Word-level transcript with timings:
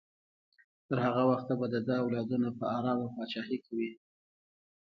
تر 0.87 0.97
هغه 1.05 1.23
وخته 1.31 1.53
به 1.59 1.65
د 1.73 1.75
ده 1.87 1.95
اولادونه 2.03 2.49
په 2.59 2.65
ارامه 2.77 3.07
پاچاهي 3.15 3.57
کوي. 3.65 3.91